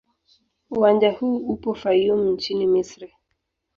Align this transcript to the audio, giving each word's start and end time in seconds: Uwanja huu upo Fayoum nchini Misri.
Uwanja 0.71 1.11
huu 1.11 1.37
upo 1.37 1.73
Fayoum 1.75 2.29
nchini 2.29 2.67
Misri. 2.67 3.13